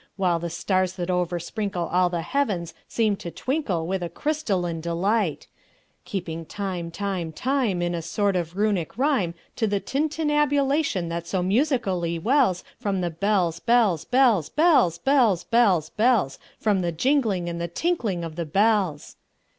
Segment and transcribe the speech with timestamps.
[0.15, 5.45] While the stars, that oversprinkleAll the heavens, seem to twinkleWith a crystalline delight;
[6.05, 11.43] Keeping time, time, time, In a sort of Runic rhyme, To the tintinnabulation that so
[11.43, 18.23] musically wellsFrom the bells, bells, bells, bells, Bells, bells, bells—From the jingling and the tinkling
[18.23, 19.17] of the bells.